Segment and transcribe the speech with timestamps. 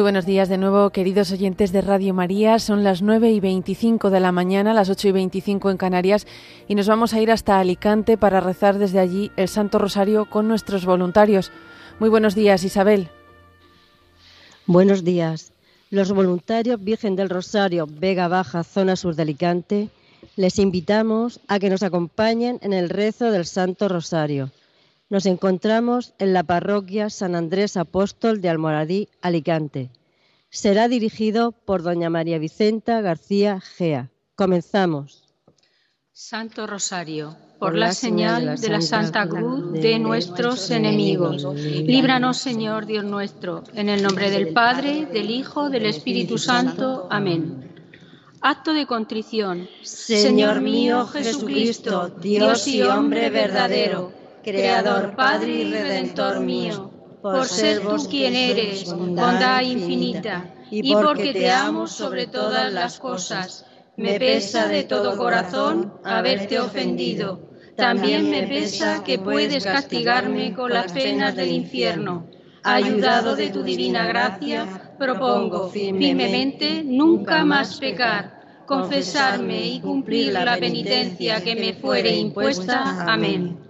[0.00, 2.58] Muy buenos días de nuevo, queridos oyentes de Radio María.
[2.58, 6.26] Son las 9 y 25 de la mañana, las 8 y 25 en Canarias,
[6.68, 10.48] y nos vamos a ir hasta Alicante para rezar desde allí el Santo Rosario con
[10.48, 11.52] nuestros voluntarios.
[11.98, 13.10] Muy buenos días, Isabel.
[14.64, 15.52] Buenos días.
[15.90, 19.90] Los voluntarios Virgen del Rosario, Vega Baja, zona sur de Alicante,
[20.34, 24.50] les invitamos a que nos acompañen en el rezo del Santo Rosario
[25.10, 29.90] nos encontramos en la parroquia San Andrés Apóstol de Almoradí, Alicante.
[30.50, 34.10] Será dirigido por doña María Vicenta García Gea.
[34.34, 35.24] Comenzamos.
[36.12, 41.46] Santo Rosario, por la señal de la Santa Cruz de nuestros enemigos.
[41.54, 47.06] Líbranos, Señor Dios nuestro, en el nombre del Padre, del Hijo, del Espíritu Santo.
[47.10, 47.70] Amén.
[48.40, 49.68] Acto de contrición.
[49.82, 54.12] Señor mío Jesucristo, Dios y hombre verdadero
[54.42, 56.89] Creador, Padre y Redentor mío,
[57.22, 63.66] por ser tú quien eres, bondad infinita, y porque te amo sobre todas las cosas.
[63.96, 67.50] Me pesa de todo corazón haberte ofendido.
[67.76, 72.26] También me pesa que puedes castigarme con las penas del infierno.
[72.62, 81.42] Ayudado de tu divina gracia, propongo firmemente nunca más pecar, confesarme y cumplir la penitencia
[81.42, 83.04] que me fuere impuesta.
[83.06, 83.69] Amén.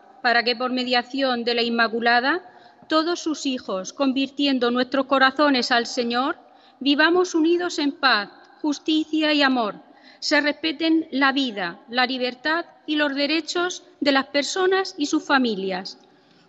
[0.21, 2.41] para que por mediación de la Inmaculada,
[2.87, 6.37] todos sus hijos, convirtiendo nuestros corazones al Señor,
[6.79, 8.29] vivamos unidos en paz,
[8.61, 9.75] justicia y amor,
[10.21, 15.97] se respeten la vida, la libertad y los derechos de las personas y sus familias.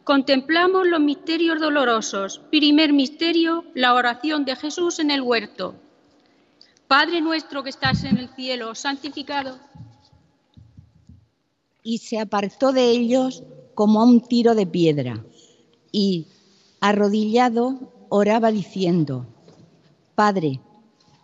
[0.04, 2.40] Contemplamos los misterios dolorosos.
[2.50, 5.74] Primer misterio, la oración de Jesús en el huerto.
[6.86, 9.58] Padre nuestro que estás en el cielo, santificado.
[11.82, 13.42] Y se apartó de ellos
[13.74, 15.24] como a un tiro de piedra
[15.90, 16.26] y,
[16.80, 19.26] arrodillado, oraba diciendo,
[20.14, 20.60] Padre,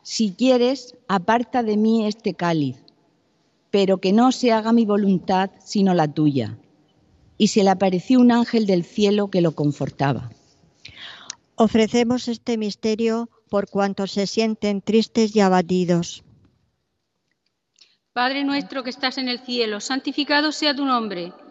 [0.03, 2.77] si quieres, aparta de mí este cáliz,
[3.71, 6.59] pero que no se haga mi voluntad sino la tuya.
[7.37, 10.31] Y se le apareció un ángel del cielo que lo confortaba.
[11.55, 16.25] Ofrecemos este misterio por cuantos se sienten tristes y abatidos.
[18.13, 21.33] Padre nuestro que estás en el cielo, santificado sea tu nombre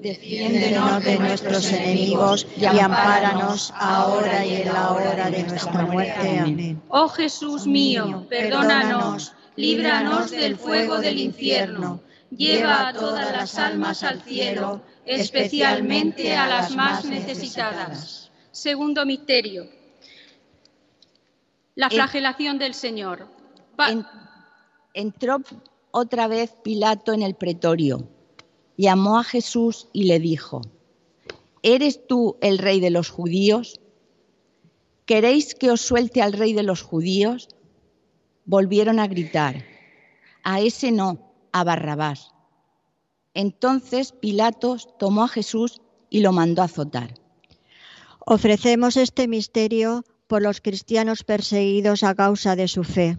[0.00, 6.38] Defiéndenos de nuestros enemigos y ampáranos ahora y en la hora de nuestra muerte.
[6.38, 6.82] Amén.
[6.88, 12.00] Oh Jesús mío, perdónanos, líbranos del fuego del infierno,
[12.30, 18.30] lleva a todas las almas al cielo, especialmente a las más necesitadas.
[18.52, 19.68] Segundo misterio,
[21.74, 23.28] la flagelación del Señor.
[24.94, 25.42] entró
[25.90, 28.08] otra vez Pilato en el pretorio
[28.80, 30.62] llamó a Jesús y le dijo,
[31.62, 33.80] ¿eres tú el rey de los judíos?
[35.04, 37.48] ¿Queréis que os suelte al rey de los judíos?
[38.46, 39.64] Volvieron a gritar,
[40.42, 42.32] a ese no, a Barrabás.
[43.34, 47.14] Entonces Pilatos tomó a Jesús y lo mandó a azotar.
[48.24, 53.18] Ofrecemos este misterio por los cristianos perseguidos a causa de su fe.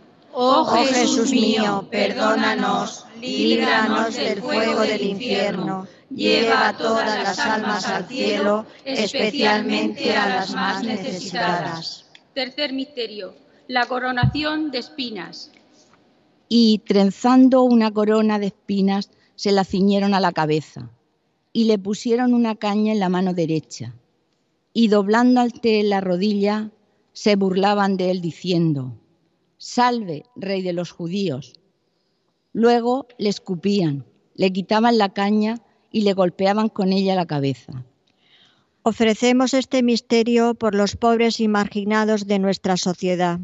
[0.33, 8.65] Oh, Jesús mío, perdónanos, líbranos del fuego del infierno, lleva todas las almas al cielo,
[8.85, 12.05] especialmente a las más necesitadas.
[12.33, 13.35] Tercer misterio,
[13.67, 15.51] la coronación de espinas.
[16.47, 20.89] Y trenzando una corona de espinas, se la ciñeron a la cabeza
[21.53, 23.93] y le pusieron una caña en la mano derecha,
[24.73, 26.71] y doblando ante la rodilla,
[27.11, 28.95] se burlaban de él diciendo,
[29.63, 31.53] Salve, rey de los judíos.
[32.51, 35.59] Luego le escupían, le quitaban la caña
[35.91, 37.85] y le golpeaban con ella la cabeza.
[38.81, 43.39] Ofrecemos este misterio por los pobres y marginados de nuestra sociedad.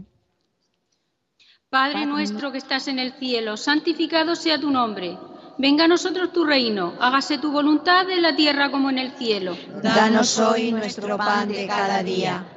[1.70, 5.20] Padre nuestro que estás en el cielo, santificado sea tu nombre.
[5.60, 9.56] Venga a nosotros tu reino, hágase tu voluntad en la tierra como en el cielo.
[9.84, 12.57] Danos hoy nuestro pan de cada día.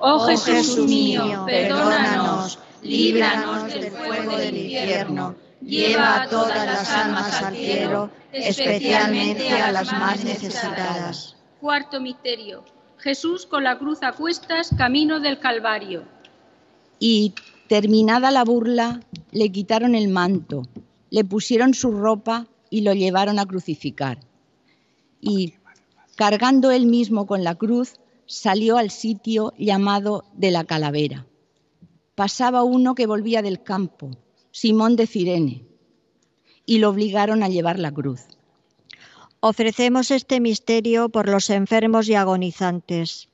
[0.00, 7.42] Oh, oh Jesús mío, perdónanos, líbranos del fuego del infierno, lleva a todas las almas
[7.42, 11.36] al cielo, especialmente a las más necesitadas.
[11.60, 12.64] Cuarto misterio.
[12.98, 16.04] Jesús con la cruz a cuestas, camino del Calvario.
[16.98, 17.34] Y
[17.68, 19.00] terminada la burla,
[19.32, 20.62] le quitaron el manto,
[21.10, 24.18] le pusieron su ropa y lo llevaron a crucificar.
[25.20, 25.54] Y
[26.16, 27.94] cargando él mismo con la cruz,
[28.26, 31.26] salió al sitio llamado de la calavera.
[32.14, 34.10] Pasaba uno que volvía del campo,
[34.50, 35.66] Simón de Cirene,
[36.64, 38.22] y lo obligaron a llevar la cruz.
[39.40, 43.28] Ofrecemos este misterio por los enfermos y agonizantes.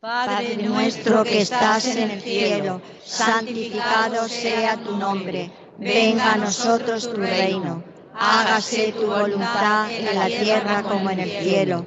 [0.00, 5.50] Padre nuestro que estás en el cielo, santificado sea tu nombre.
[5.78, 7.82] Venga a nosotros tu reino.
[8.14, 11.86] Hágase tu voluntad en la tierra como en el cielo.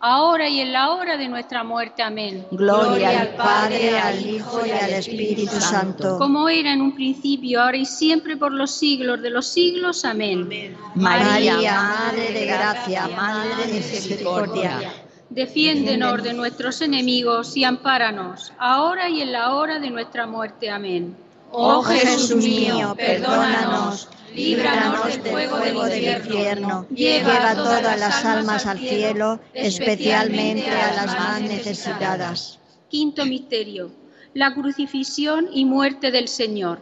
[0.00, 2.02] ahora y en la hora de nuestra muerte.
[2.02, 2.46] Amén.
[2.50, 6.18] Gloria al Padre, al Hijo y al Espíritu Santo.
[6.18, 10.04] Como era en un principio, ahora y siempre, por los siglos de los siglos.
[10.04, 10.76] Amén.
[10.94, 14.92] María, Madre de Gracia, Madre de Misericordia.
[15.30, 20.70] Defiéndenos de nuestros enemigos y ampáranos, ahora y en la hora de nuestra muerte.
[20.70, 21.14] Amén.
[21.50, 28.78] Oh Jesús mío, perdónanos líbranos del fuego del infierno, lleva a todas las almas al
[28.78, 32.58] cielo, especialmente a las más necesitadas.
[32.88, 33.90] Quinto misterio,
[34.34, 36.80] la crucifixión y muerte del Señor.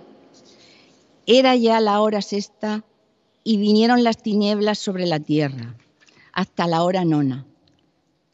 [1.26, 2.85] Era ya la hora sexta
[3.42, 5.74] y vinieron las tinieblas sobre la tierra,
[6.32, 7.46] hasta la hora nona,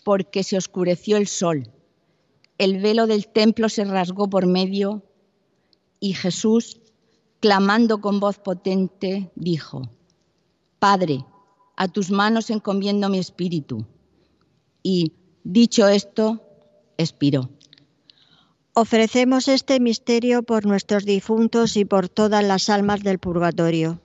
[0.05, 1.71] porque se oscureció el sol,
[2.59, 5.03] el velo del templo se rasgó por medio
[5.99, 6.82] y Jesús
[7.43, 9.83] clamando con voz potente, dijo,
[10.79, 11.27] Padre,
[11.77, 13.85] a tus manos encomiendo mi espíritu.
[14.81, 16.41] Y, dicho esto,
[16.97, 17.51] expiró.
[18.75, 24.01] Ofrecemos este misterio por nuestros difuntos y por todas las almas del purgatorio.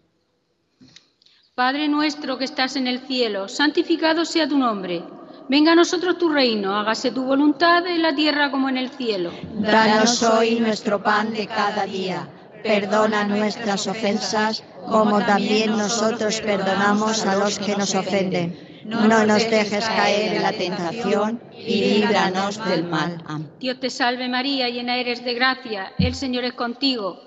[1.54, 5.04] Padre nuestro que estás en el cielo, santificado sea tu nombre.
[5.47, 9.32] Venga a nosotros tu reino, hágase tu voluntad en la tierra como en el cielo.
[9.54, 12.28] Danos hoy nuestro pan de cada día
[12.63, 18.67] Perdona nuestras ofensas, como también nosotros perdonamos a los que nos ofenden.
[18.86, 23.22] no nos dejes caer en la tentación y líbranos del mal.
[23.60, 27.27] Dios te salve María, llena eres de gracia, el Señor es contigo.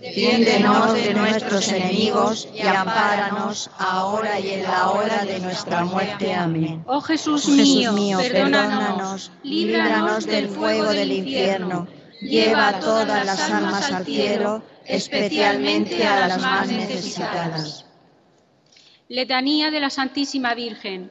[0.00, 6.34] Defiéndenos de nuestros enemigos y ampáranos ahora y en la hora de nuestra muerte.
[6.34, 6.82] Amén.
[6.86, 11.86] Oh Jesús, Oh Jesús mío, perdónanos, líbranos del fuego del infierno,
[12.20, 17.86] lleva todas las almas al cielo, especialmente a las más necesitadas.
[19.08, 21.10] Letanía de la Santísima Virgen.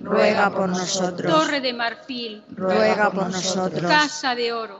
[0.03, 1.31] ruega por nosotros.
[1.31, 3.81] torre de marfil, ruega por nosotros.
[3.81, 4.79] casa de oro,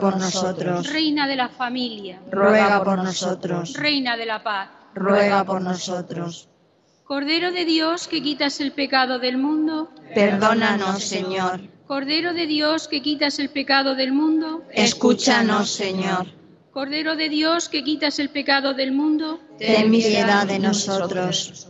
[0.00, 0.92] por nosotros.
[0.92, 3.72] reina de la familia, ruega por nosotros.
[3.74, 6.48] reina de la paz, ruega por nosotros.
[7.04, 11.60] Cordero de Dios que quitas el pecado del mundo, Perdónanos, Señor.
[11.86, 16.26] Cordero de Dios que quitas el pecado del mundo, Escúchanos, Señor.
[16.72, 21.68] Cordero de Dios que quitas el pecado del mundo, Ten piedad de nosotros.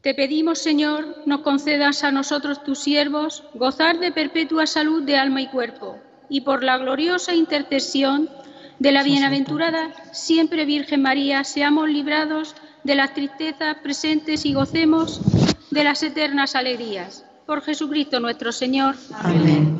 [0.00, 5.42] te pedimos, Señor, nos concedas a nosotros tus siervos gozar de perpetua salud de alma
[5.42, 5.98] y cuerpo,
[6.30, 8.30] y por la gloriosa intercesión
[8.78, 15.20] de la bienaventurada siempre Virgen María, seamos librados de las tristezas presentes y gocemos
[15.70, 17.26] de las eternas alegrías.
[17.44, 18.96] Por Jesucristo nuestro Señor.
[19.12, 19.76] Amén.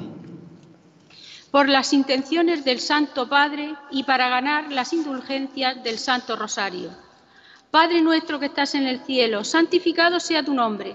[1.51, 6.91] por las intenciones del Santo Padre y para ganar las indulgencias del Santo Rosario.
[7.73, 10.95] Padre nuestro que estás en el cielo, santificado sea tu nombre.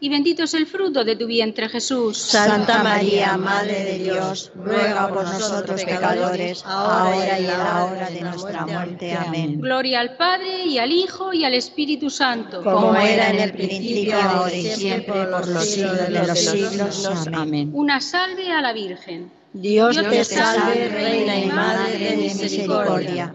[0.00, 2.18] y bendito es el fruto de tu vientre Jesús.
[2.18, 8.20] Santa María, Madre de Dios, ruega por nosotros pecadores, ahora y en la hora de
[8.20, 9.12] nuestra muerte.
[9.14, 9.60] Amén.
[9.60, 12.62] Gloria al Padre y al Hijo y al Espíritu Santo.
[12.62, 17.08] Como era en el principio, ahora y siempre, por los siglos de los siglos.
[17.32, 17.70] Amén.
[17.72, 19.30] Una salve a la Virgen.
[19.54, 23.34] Dios te salve, Reina y Madre de misericordia,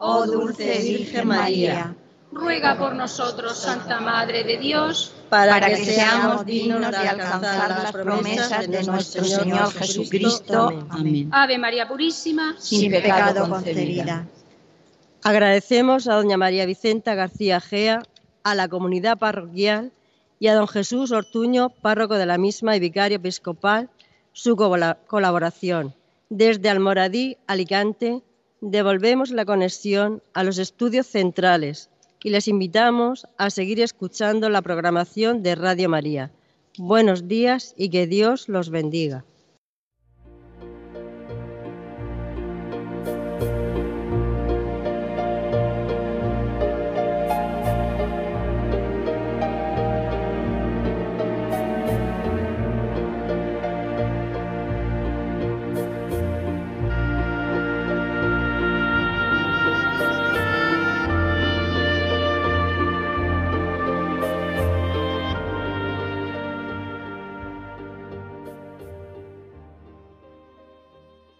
[0.00, 1.94] oh dulce Virgen María,
[2.32, 8.68] Ruega por nosotros, Santa Madre de Dios, para que seamos dignos de alcanzar las promesas
[8.70, 10.86] de nuestro Señor Jesucristo.
[10.90, 11.28] Amén.
[11.32, 14.26] Ave María Purísima, Sin pecado concebida.
[15.22, 18.02] Agradecemos a doña María Vicenta García Gea,
[18.42, 19.92] a la comunidad parroquial
[20.38, 23.90] y a don Jesús Ortuño, párroco de la misma y vicario episcopal,
[24.32, 25.94] su cola- colaboración.
[26.30, 28.22] Desde Almoradí, Alicante,
[28.60, 31.90] devolvemos la conexión a los estudios centrales
[32.22, 36.30] y les invitamos a seguir escuchando la programación de Radio María.
[36.76, 39.24] Buenos días y que Dios los bendiga.